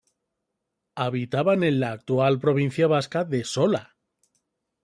[0.95, 3.97] Habitaban en la actual provincia vasca de Sola.